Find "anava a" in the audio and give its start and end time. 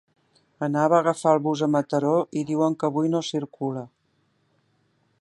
0.67-1.01